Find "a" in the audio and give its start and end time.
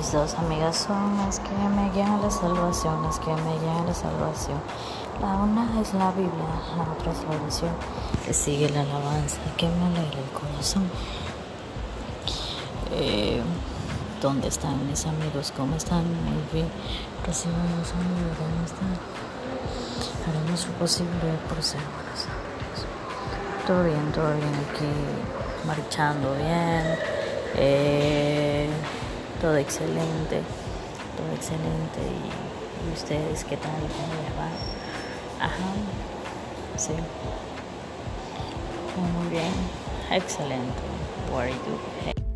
2.12-2.16, 3.82-3.84